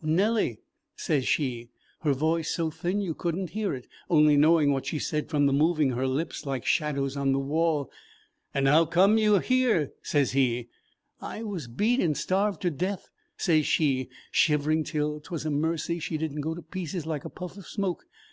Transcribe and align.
'Nellie,' 0.00 0.60
sez 0.94 1.26
she, 1.26 1.70
her 2.02 2.12
voice 2.12 2.48
so 2.54 2.70
thin 2.70 3.00
you 3.00 3.14
could 3.14 3.34
n't 3.34 3.50
hear 3.50 3.74
it, 3.74 3.88
only 4.08 4.36
knowing 4.36 4.70
what 4.70 4.86
she 4.86 4.96
said 5.00 5.28
from 5.28 5.46
the 5.46 5.52
moving 5.52 5.90
of 5.90 5.98
her 5.98 6.06
lips 6.06 6.46
like 6.46 6.64
shadows 6.64 7.16
on 7.16 7.32
the 7.32 7.38
wall. 7.40 7.90
'And 8.54 8.68
how 8.68 8.84
came 8.84 9.18
you 9.18 9.38
here?' 9.40 9.90
sez 10.04 10.30
he. 10.30 10.68
'I 11.20 11.42
was 11.42 11.66
beat 11.66 11.98
and 11.98 12.16
starved 12.16 12.62
to 12.62 12.70
death,' 12.70 13.10
sez 13.36 13.66
she, 13.66 14.08
shivering 14.30 14.84
till 14.84 15.18
't 15.18 15.30
was 15.32 15.44
a 15.44 15.50
mercy 15.50 15.98
she 15.98 16.16
did 16.16 16.32
n't 16.32 16.42
go 16.42 16.54
to 16.54 16.62
pieces 16.62 17.04
like 17.04 17.24
a 17.24 17.28
puff 17.28 17.56
of 17.56 17.66
smoke. 17.66 18.04